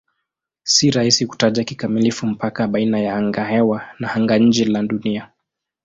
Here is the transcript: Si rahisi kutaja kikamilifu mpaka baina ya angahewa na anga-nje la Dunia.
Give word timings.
Si 0.63 0.91
rahisi 0.91 1.25
kutaja 1.25 1.63
kikamilifu 1.63 2.27
mpaka 2.27 2.67
baina 2.67 2.99
ya 2.99 3.15
angahewa 3.15 3.83
na 3.99 4.11
anga-nje 4.13 4.65
la 4.65 4.83
Dunia. 4.83 5.31